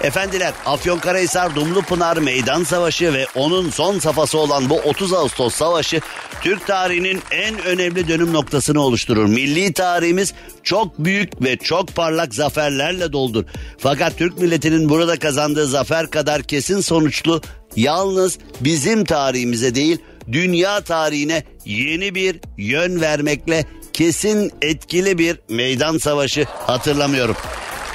[0.03, 6.01] Efendiler Afyonkarahisar Dumlupınar Meydan Savaşı ve onun son safhası olan bu 30 Ağustos Savaşı
[6.43, 9.27] Türk tarihinin en önemli dönüm noktasını oluşturur.
[9.27, 13.45] Milli tarihimiz çok büyük ve çok parlak zaferlerle doldur.
[13.79, 17.43] Fakat Türk milletinin burada kazandığı zafer kadar kesin sonuçlu
[17.77, 19.99] yalnız bizim tarihimize değil
[20.33, 23.65] dünya tarihine yeni bir yön vermekle
[23.99, 27.37] kesin etkili bir meydan savaşı hatırlamıyorum.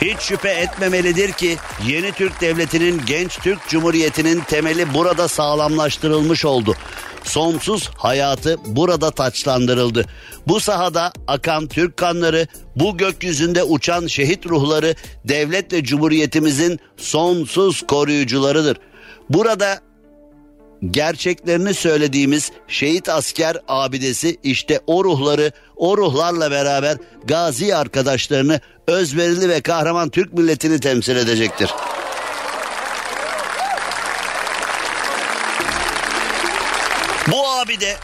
[0.01, 6.75] Hiç şüphe etmemelidir ki yeni Türk Devleti'nin genç Türk Cumhuriyeti'nin temeli burada sağlamlaştırılmış oldu.
[7.23, 10.05] Sonsuz hayatı burada taçlandırıldı.
[10.47, 18.77] Bu sahada akan Türk kanları, bu gökyüzünde uçan şehit ruhları devlet ve cumhuriyetimizin sonsuz koruyucularıdır.
[19.29, 19.79] Burada
[20.91, 29.61] gerçeklerini söylediğimiz şehit asker abidesi işte o ruhları o ruhlarla beraber gazi arkadaşlarını özverili ve
[29.61, 31.69] kahraman Türk milletini temsil edecektir.
[37.31, 37.95] Bu abide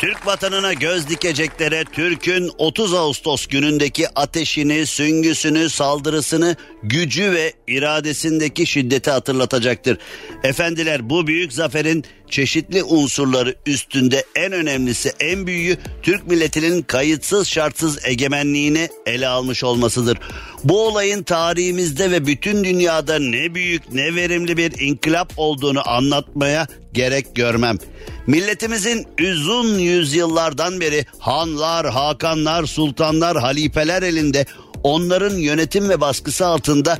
[0.00, 9.10] Türk vatanına göz dikeceklere Türk'ün 30 Ağustos günündeki ateşini, süngüsünü, saldırısını, gücü ve iradesindeki şiddeti
[9.10, 9.98] hatırlatacaktır.
[10.44, 18.04] Efendiler bu büyük zaferin çeşitli unsurları üstünde en önemlisi en büyüğü Türk milletinin kayıtsız şartsız
[18.04, 20.18] egemenliğini ele almış olmasıdır.
[20.64, 27.34] Bu olayın tarihimizde ve bütün dünyada ne büyük ne verimli bir inkılap olduğunu anlatmaya gerek
[27.34, 27.78] görmem.
[28.26, 34.46] Milletimizin uzun yüzyıllardan beri hanlar, hakanlar, sultanlar, halifeler elinde
[34.82, 36.98] onların yönetim ve baskısı altında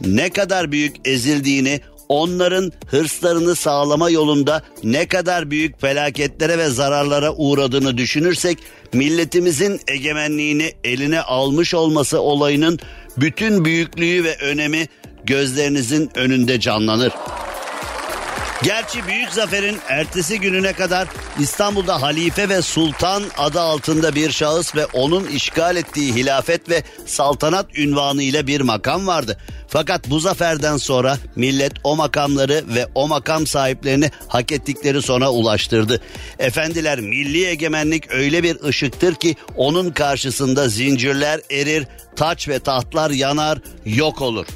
[0.00, 7.98] ne kadar büyük ezildiğini, onların hırslarını sağlama yolunda ne kadar büyük felaketlere ve zararlara uğradığını
[7.98, 8.58] düşünürsek
[8.92, 12.78] milletimizin egemenliğini eline almış olması olayının
[13.16, 14.88] bütün büyüklüğü ve önemi
[15.24, 17.12] gözlerinizin önünde canlanır.
[18.62, 24.86] Gerçi büyük zaferin ertesi gününe kadar İstanbul'da halife ve sultan adı altında bir şahıs ve
[24.86, 29.38] onun işgal ettiği hilafet ve saltanat ünvanı ile bir makam vardı.
[29.68, 36.00] Fakat bu zaferden sonra millet o makamları ve o makam sahiplerini hak ettikleri sona ulaştırdı.
[36.38, 43.58] Efendiler milli egemenlik öyle bir ışıktır ki onun karşısında zincirler erir, taç ve tahtlar yanar,
[43.84, 44.46] yok olur.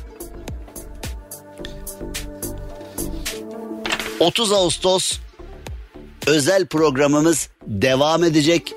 [4.21, 5.19] 30 Ağustos
[6.27, 8.75] özel programımız devam edecek.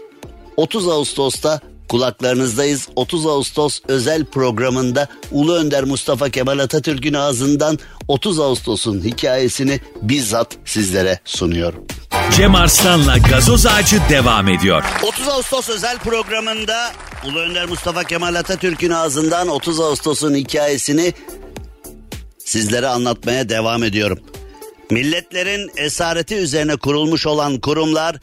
[0.57, 2.87] 30 Ağustos'ta kulaklarınızdayız.
[2.95, 11.19] 30 Ağustos özel programında Ulu Önder Mustafa Kemal Atatürk'ün ağzından 30 Ağustos'un hikayesini bizzat sizlere
[11.25, 11.87] sunuyorum.
[12.35, 14.83] Cem Arslan'la gazoz ağacı devam ediyor.
[15.03, 16.91] 30 Ağustos özel programında
[17.25, 21.13] Ulu Önder Mustafa Kemal Atatürk'ün ağzından 30 Ağustos'un hikayesini
[22.45, 24.19] sizlere anlatmaya devam ediyorum.
[24.91, 28.15] Milletlerin esareti üzerine kurulmuş olan kurumlar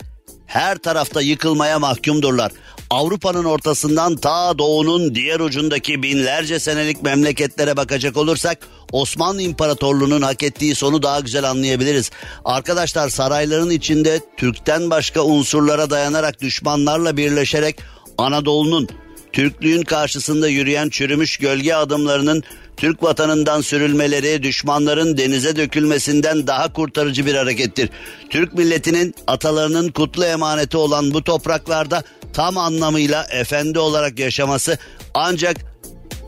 [0.47, 2.53] her tarafta yıkılmaya mahkumdurlar.
[2.91, 8.59] Avrupa'nın ortasından ta doğunun diğer ucundaki binlerce senelik memleketlere bakacak olursak
[8.93, 12.11] Osmanlı İmparatorluğu'nun hak ettiği sonu daha güzel anlayabiliriz.
[12.45, 17.79] Arkadaşlar sarayların içinde Türk'ten başka unsurlara dayanarak düşmanlarla birleşerek
[18.19, 18.89] Anadolu'nun
[19.33, 22.43] Türklüğün karşısında yürüyen çürümüş gölge adımlarının
[22.77, 27.91] Türk vatanından sürülmeleri düşmanların denize dökülmesinden daha kurtarıcı bir harekettir.
[28.31, 34.79] Türk milletinin atalarının kutlu emaneti olan bu topraklarda tam anlamıyla efendi olarak yaşaması
[35.15, 35.57] ancak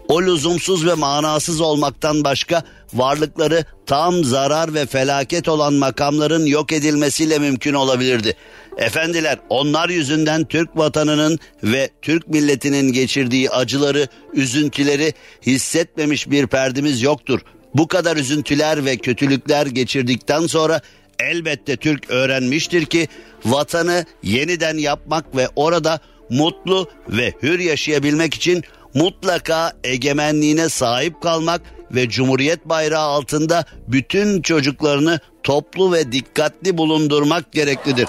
[0.09, 2.63] o lüzumsuz ve manasız olmaktan başka
[2.95, 8.37] varlıkları tam zarar ve felaket olan makamların yok edilmesiyle mümkün olabilirdi.
[8.79, 15.13] Efendiler onlar yüzünden Türk vatanının ve Türk milletinin geçirdiği acıları, üzüntüleri
[15.47, 17.41] hissetmemiş bir perdimiz yoktur.
[17.75, 20.81] Bu kadar üzüntüler ve kötülükler geçirdikten sonra
[21.19, 23.09] elbette Türk öğrenmiştir ki
[23.45, 28.65] vatanı yeniden yapmak ve orada mutlu ve hür yaşayabilmek için
[28.95, 31.61] mutlaka egemenliğine sahip kalmak
[31.91, 38.09] ve Cumhuriyet bayrağı altında bütün çocuklarını toplu ve dikkatli bulundurmak gereklidir.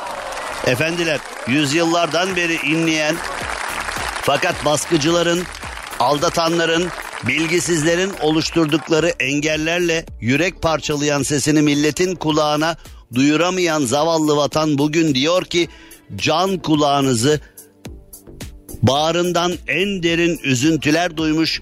[0.67, 3.15] Efendiler yüzyıllardan beri inleyen
[4.21, 5.43] fakat baskıcıların,
[5.99, 6.87] aldatanların,
[7.27, 12.77] bilgisizlerin oluşturdukları engellerle yürek parçalayan sesini milletin kulağına
[13.13, 15.67] duyuramayan zavallı vatan bugün diyor ki
[16.15, 17.39] can kulağınızı
[18.81, 21.61] bağrından en derin üzüntüler duymuş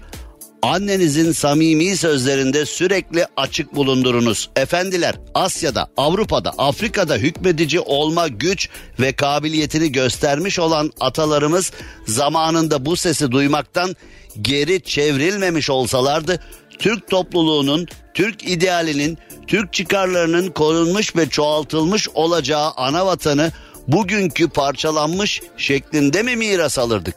[0.62, 4.50] Annenizin samimi sözlerinde sürekli açık bulundurunuz.
[4.56, 8.68] Efendiler Asya'da, Avrupa'da, Afrika'da hükmedici olma güç
[9.00, 11.72] ve kabiliyetini göstermiş olan atalarımız
[12.06, 13.96] zamanında bu sesi duymaktan
[14.42, 16.40] geri çevrilmemiş olsalardı
[16.78, 23.52] Türk topluluğunun, Türk idealinin, Türk çıkarlarının korunmuş ve çoğaltılmış olacağı ana vatanı
[23.88, 27.14] bugünkü parçalanmış şeklinde mi miras alırdık?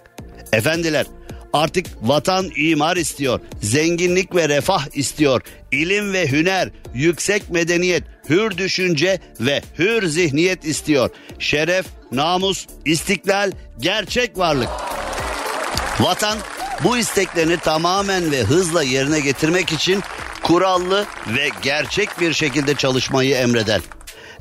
[0.53, 1.05] Efendiler
[1.53, 9.19] Artık vatan imar istiyor, zenginlik ve refah istiyor, ilim ve hüner, yüksek medeniyet, hür düşünce
[9.39, 11.09] ve hür zihniyet istiyor.
[11.39, 14.69] Şeref, namus, istiklal, gerçek varlık.
[15.99, 16.37] Vatan
[16.83, 20.03] bu isteklerini tamamen ve hızla yerine getirmek için
[20.43, 23.81] kurallı ve gerçek bir şekilde çalışmayı emreder.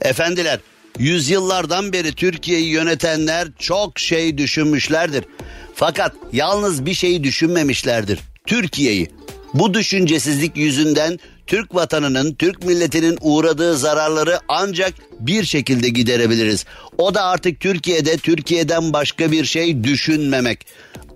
[0.00, 0.60] Efendiler,
[0.98, 5.24] yüzyıllardan beri Türkiye'yi yönetenler çok şey düşünmüşlerdir.
[5.74, 8.18] Fakat yalnız bir şeyi düşünmemişlerdir.
[8.46, 9.10] Türkiye'yi.
[9.54, 16.64] Bu düşüncesizlik yüzünden Türk vatanının, Türk milletinin uğradığı zararları ancak bir şekilde giderebiliriz.
[16.98, 20.66] O da artık Türkiye'de Türkiye'den başka bir şey düşünmemek.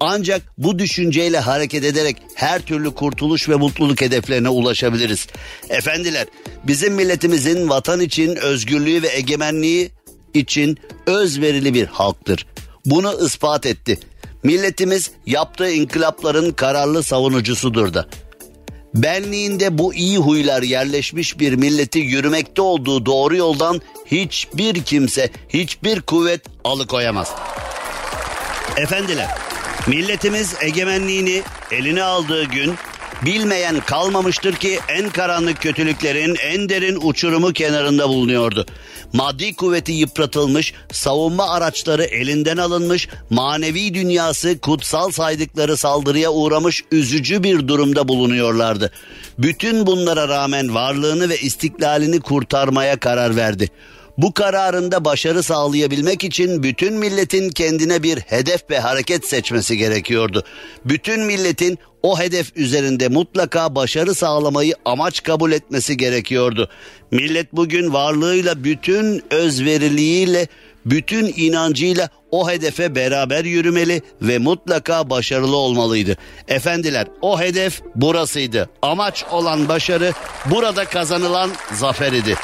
[0.00, 5.26] Ancak bu düşünceyle hareket ederek her türlü kurtuluş ve mutluluk hedeflerine ulaşabiliriz.
[5.68, 6.26] Efendiler,
[6.64, 9.90] bizim milletimizin vatan için özgürlüğü ve egemenliği
[10.34, 12.46] için özverili bir halktır.
[12.86, 13.98] Bunu ispat etti.
[14.44, 18.06] Milletimiz yaptığı inkılapların kararlı savunucusudur da.
[18.94, 26.40] Benliğinde bu iyi huylar yerleşmiş bir milleti yürümekte olduğu doğru yoldan hiçbir kimse, hiçbir kuvvet
[26.64, 27.32] alıkoyamaz.
[28.76, 29.28] Efendiler,
[29.86, 32.74] milletimiz egemenliğini eline aldığı gün
[33.24, 38.66] bilmeyen kalmamıştır ki en karanlık kötülüklerin en derin uçurumu kenarında bulunuyordu.
[39.12, 47.68] Maddi kuvveti yıpratılmış, savunma araçları elinden alınmış, manevi dünyası kutsal saydıkları saldırıya uğramış üzücü bir
[47.68, 48.92] durumda bulunuyorlardı.
[49.38, 53.70] Bütün bunlara rağmen varlığını ve istiklalini kurtarmaya karar verdi.
[54.18, 60.44] Bu kararında başarı sağlayabilmek için bütün milletin kendine bir hedef ve hareket seçmesi gerekiyordu.
[60.84, 66.68] Bütün milletin o hedef üzerinde mutlaka başarı sağlamayı amaç kabul etmesi gerekiyordu.
[67.10, 70.46] Millet bugün varlığıyla bütün özveriliğiyle
[70.86, 76.16] bütün inancıyla o hedefe beraber yürümeli ve mutlaka başarılı olmalıydı.
[76.48, 78.70] Efendiler o hedef burasıydı.
[78.82, 80.12] Amaç olan başarı
[80.50, 82.34] burada kazanılan zafer idi.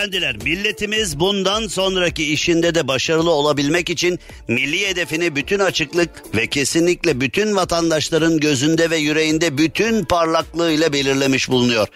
[0.00, 7.20] Efendiler milletimiz bundan sonraki işinde de başarılı olabilmek için milli hedefini bütün açıklık ve kesinlikle
[7.20, 11.88] bütün vatandaşların gözünde ve yüreğinde bütün parlaklığıyla belirlemiş bulunuyor.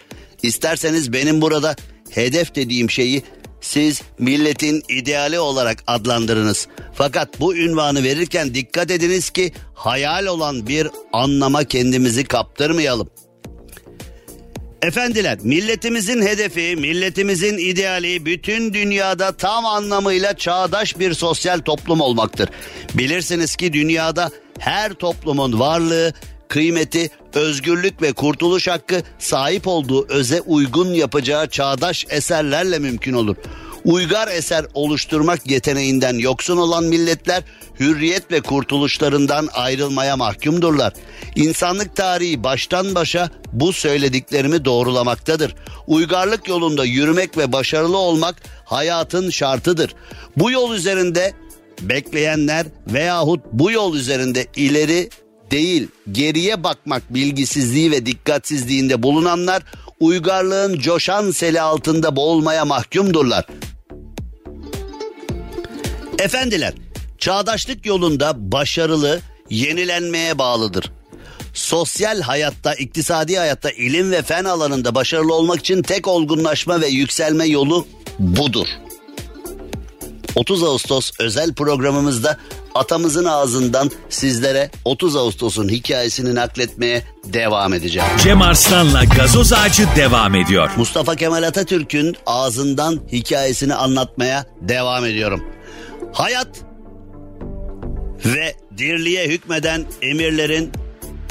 [0.42, 1.76] İsterseniz benim burada
[2.10, 3.22] hedef dediğim şeyi
[3.60, 6.68] siz milletin ideali olarak adlandırınız.
[6.94, 13.10] Fakat bu ünvanı verirken dikkat ediniz ki hayal olan bir anlama kendimizi kaptırmayalım.
[14.84, 22.48] Efendiler milletimizin hedefi, milletimizin ideali bütün dünyada tam anlamıyla çağdaş bir sosyal toplum olmaktır.
[22.94, 26.12] Bilirsiniz ki dünyada her toplumun varlığı,
[26.48, 33.36] kıymeti, özgürlük ve kurtuluş hakkı sahip olduğu öze uygun yapacağı çağdaş eserlerle mümkün olur
[33.84, 37.42] uygar eser oluşturmak yeteneğinden yoksun olan milletler
[37.80, 40.92] hürriyet ve kurtuluşlarından ayrılmaya mahkumdurlar.
[41.36, 45.54] İnsanlık tarihi baştan başa bu söylediklerimi doğrulamaktadır.
[45.86, 49.94] Uygarlık yolunda yürümek ve başarılı olmak hayatın şartıdır.
[50.36, 51.32] Bu yol üzerinde
[51.80, 55.08] bekleyenler veyahut bu yol üzerinde ileri
[55.50, 59.62] değil geriye bakmak bilgisizliği ve dikkatsizliğinde bulunanlar
[60.00, 63.44] uygarlığın coşan seli altında boğulmaya mahkumdurlar.
[66.18, 66.74] Efendiler,
[67.18, 70.90] çağdaşlık yolunda başarılı yenilenmeye bağlıdır.
[71.54, 77.44] Sosyal hayatta, iktisadi hayatta, ilim ve fen alanında başarılı olmak için tek olgunlaşma ve yükselme
[77.44, 77.86] yolu
[78.18, 78.66] budur.
[80.34, 82.38] 30 Ağustos özel programımızda
[82.74, 88.08] atamızın ağzından sizlere 30 Ağustos'un hikayesini nakletmeye devam edeceğim.
[88.22, 90.70] Cem Arslan'la gazoz ağacı devam ediyor.
[90.76, 95.44] Mustafa Kemal Atatürk'ün ağzından hikayesini anlatmaya devam ediyorum.
[96.14, 96.48] Hayat
[98.24, 100.72] ve dirliğe hükmeden emirlerin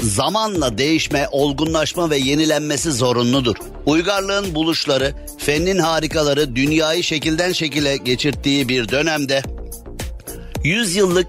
[0.02, 3.56] zamanla değişme, olgunlaşma ve yenilenmesi zorunludur.
[3.86, 9.42] Uygarlığın buluşları, fennin harikaları dünyayı şekilden şekile geçirttiği bir dönemde
[10.64, 11.26] yüzyıllık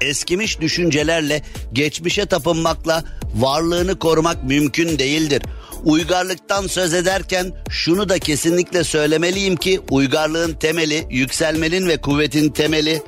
[0.00, 1.42] eskimiş düşüncelerle
[1.72, 5.42] geçmişe tapınmakla varlığını korumak mümkün değildir.
[5.86, 13.02] Uygarlıktan söz ederken şunu da kesinlikle söylemeliyim ki uygarlığın temeli, yükselmenin ve kuvvetin temeli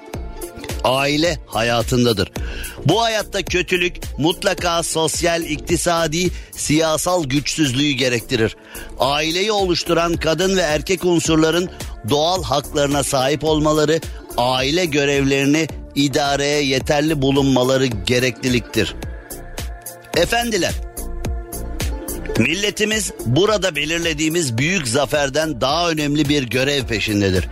[0.85, 2.33] aile hayatındadır.
[2.85, 8.57] Bu hayatta kötülük mutlaka sosyal, iktisadi, siyasal güçsüzlüğü gerektirir.
[8.99, 11.71] Aileyi oluşturan kadın ve erkek unsurların
[12.11, 14.01] doğal haklarına sahip olmaları,
[14.37, 18.95] aile görevlerini idareye yeterli bulunmaları gerekliliktir.
[20.17, 20.88] Efendiler,
[22.39, 27.49] milletimiz burada belirlediğimiz büyük zaferden daha önemli bir görev peşindedir.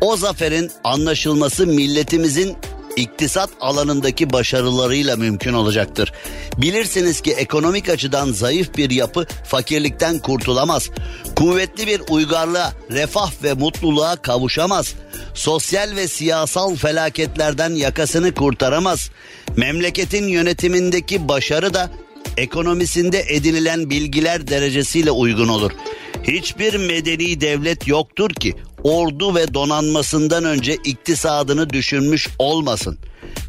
[0.00, 2.56] O zaferin anlaşılması milletimizin
[2.96, 6.12] iktisat alanındaki başarılarıyla mümkün olacaktır.
[6.56, 10.90] Bilirsiniz ki ekonomik açıdan zayıf bir yapı fakirlikten kurtulamaz.
[11.36, 14.94] Kuvvetli bir uygarlığa, refah ve mutluluğa kavuşamaz.
[15.34, 19.10] Sosyal ve siyasal felaketlerden yakasını kurtaramaz.
[19.56, 21.90] Memleketin yönetimindeki başarı da
[22.36, 25.72] ekonomisinde edinilen bilgiler derecesiyle uygun olur.
[26.24, 32.98] Hiçbir medeni devlet yoktur ki ordu ve donanmasından önce iktisadını düşünmüş olmasın.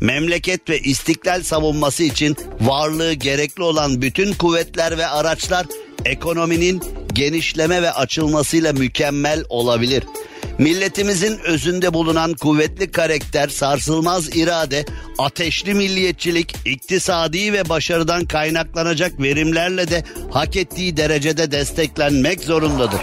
[0.01, 5.65] Memleket ve istiklal savunması için varlığı gerekli olan bütün kuvvetler ve araçlar
[6.05, 6.81] ekonominin
[7.13, 10.03] genişleme ve açılmasıyla mükemmel olabilir.
[10.57, 14.85] Milletimizin özünde bulunan kuvvetli karakter, sarsılmaz irade,
[15.17, 22.99] ateşli milliyetçilik, iktisadi ve başarıdan kaynaklanacak verimlerle de hak ettiği derecede desteklenmek zorundadır.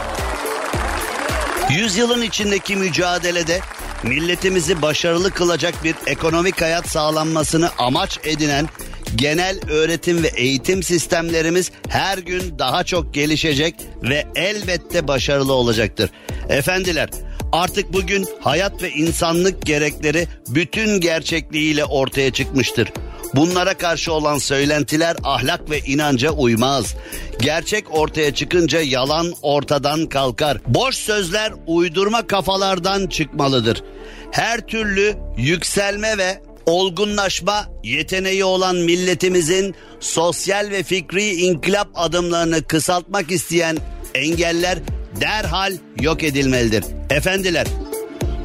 [1.71, 3.61] Yüzyılın içindeki mücadelede
[4.03, 8.69] milletimizi başarılı kılacak bir ekonomik hayat sağlanmasını amaç edinen
[9.17, 16.11] genel öğretim ve eğitim sistemlerimiz her gün daha çok gelişecek ve elbette başarılı olacaktır.
[16.51, 17.09] Efendiler
[17.53, 22.89] artık bugün hayat ve insanlık gerekleri bütün gerçekliğiyle ortaya çıkmıştır.
[23.35, 26.95] Bunlara karşı olan söylentiler ahlak ve inanca uymaz.
[27.41, 30.59] Gerçek ortaya çıkınca yalan ortadan kalkar.
[30.67, 33.83] Boş sözler uydurma kafalardan çıkmalıdır.
[34.31, 43.79] Her türlü yükselme ve olgunlaşma yeteneği olan milletimizin sosyal ve fikri inkılap adımlarını kısaltmak isteyen
[44.15, 44.79] engeller
[45.21, 46.85] derhal yok edilmelidir.
[47.11, 47.67] Efendiler,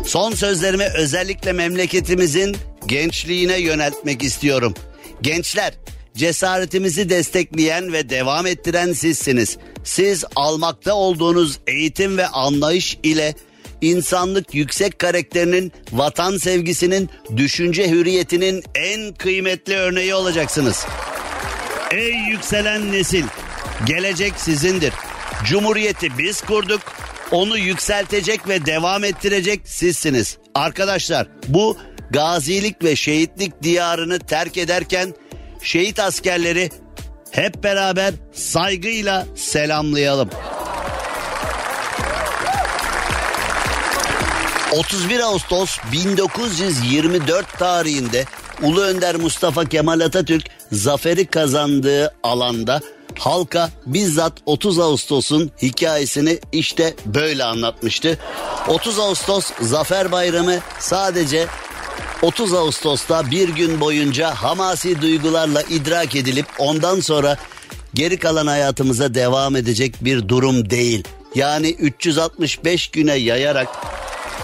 [0.06, 4.74] son sözlerimi özellikle memleketimizin gençliğine yöneltmek istiyorum.
[5.22, 5.74] Gençler,
[6.16, 9.58] cesaretimizi destekleyen ve devam ettiren sizsiniz.
[9.84, 13.34] Siz almakta olduğunuz eğitim ve anlayış ile
[13.82, 20.86] insanlık yüksek karakterinin, vatan sevgisinin, düşünce hürriyetinin en kıymetli örneği olacaksınız.
[21.92, 23.24] Ey yükselen nesil,
[23.86, 24.94] gelecek sizindir.
[25.44, 26.82] Cumhuriyeti biz kurduk,
[27.32, 30.38] onu yükseltecek ve devam ettirecek sizsiniz.
[30.56, 31.78] Arkadaşlar bu
[32.10, 35.14] gazilik ve şehitlik diyarını terk ederken
[35.62, 36.70] şehit askerleri
[37.32, 40.30] hep beraber saygıyla selamlayalım.
[44.72, 48.26] 31 Ağustos 1924 tarihinde
[48.64, 52.82] Ulu Önder Mustafa Kemal Atatürk zaferi kazandığı alanda
[53.20, 58.18] halka bizzat 30 Ağustos'un hikayesini işte böyle anlatmıştı.
[58.68, 61.48] 30 Ağustos Zafer Bayramı sadece
[62.22, 67.38] 30 Ağustos'ta bir gün boyunca hamasi duygularla idrak edilip ondan sonra
[67.94, 71.04] geri kalan hayatımıza devam edecek bir durum değil.
[71.36, 73.68] Yani 365 güne yayarak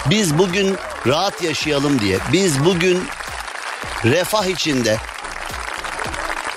[0.10, 0.76] biz bugün
[1.08, 3.04] rahat yaşayalım diye, biz bugün
[4.06, 4.98] refah içinde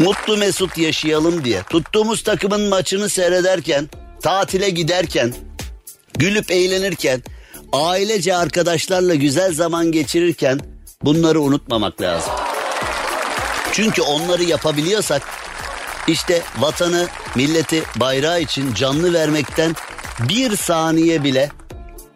[0.04, 3.88] mutlu mesut yaşayalım diye tuttuğumuz takımın maçını seyrederken,
[4.22, 5.34] tatile giderken,
[6.18, 7.22] gülüp eğlenirken,
[7.72, 10.60] ailece arkadaşlarla güzel zaman geçirirken
[11.02, 12.32] bunları unutmamak lazım.
[13.72, 15.22] Çünkü onları yapabiliyorsak
[16.08, 19.74] işte vatanı, milleti, bayrağı için canlı vermekten
[20.28, 21.50] bir saniye bile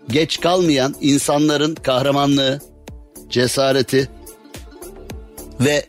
[0.09, 2.61] geç kalmayan insanların kahramanlığı,
[3.29, 4.09] cesareti
[5.61, 5.87] ve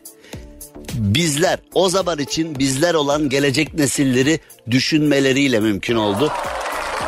[0.94, 6.32] bizler o zaman için bizler olan gelecek nesilleri düşünmeleriyle mümkün oldu.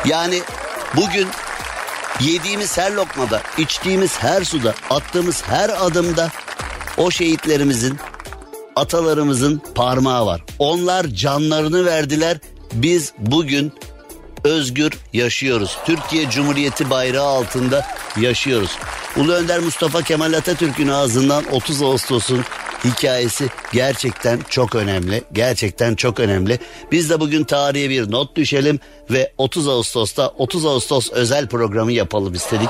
[0.05, 0.41] Yani
[0.95, 1.27] bugün
[2.19, 6.31] yediğimiz her lokmada, içtiğimiz her suda, attığımız her adımda
[6.97, 7.97] o şehitlerimizin,
[8.75, 10.43] atalarımızın parmağı var.
[10.59, 12.37] Onlar canlarını verdiler.
[12.73, 13.73] Biz bugün
[14.43, 15.77] özgür yaşıyoruz.
[15.85, 17.87] Türkiye Cumhuriyeti bayrağı altında
[18.21, 18.71] yaşıyoruz.
[19.17, 22.43] Ulu Önder Mustafa Kemal Atatürk'ün ağzından 30 Ağustos'un
[22.85, 25.23] hikayesi gerçekten çok önemli.
[25.33, 26.59] Gerçekten çok önemli.
[26.91, 28.79] Biz de bugün tarihe bir not düşelim
[29.09, 32.69] ve 30 Ağustos'ta 30 Ağustos özel programı yapalım istedik.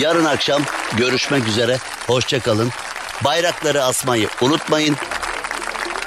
[0.00, 0.62] Yarın akşam
[0.96, 1.78] görüşmek üzere.
[2.06, 2.70] Hoşçakalın.
[3.24, 4.96] Bayrakları asmayı unutmayın.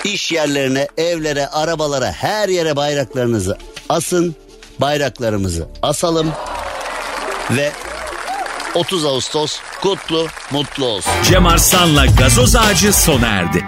[0.04, 3.58] İş yerlerine, evlere, arabalara, her yere bayraklarınızı
[3.90, 4.36] asın.
[4.80, 6.32] Bayraklarımızı asalım
[7.52, 7.72] ve
[8.76, 11.12] 30 Ağustos kutlu mutlu olsun.
[11.24, 13.66] Cem Arslan'la gazoz ağacı sona erdi.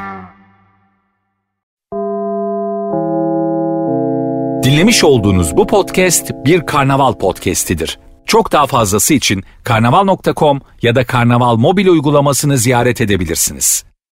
[4.64, 8.00] Dinlemiş olduğunuz bu podcast bir karnaval podcastidir.
[8.26, 13.87] Çok daha fazlası için karnaval.com ya da karnaval mobil uygulamasını ziyaret edebilirsiniz.